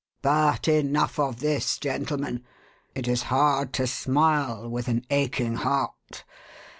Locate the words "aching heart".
5.11-6.23